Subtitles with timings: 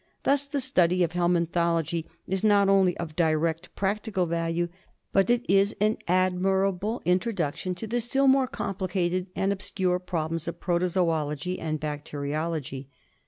[0.23, 4.67] Thus the study of helminthology is not only of direct practical value,
[5.11, 7.75] but it is an admirable introduc GUINEA WORM.
[7.75, 12.89] 33 tion to the still more complicated and obscure problems of protozoology and bacteriology.